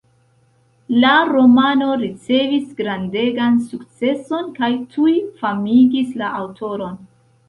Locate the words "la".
1.01-1.09, 6.23-6.31